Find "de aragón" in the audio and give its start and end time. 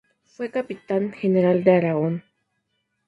1.63-2.23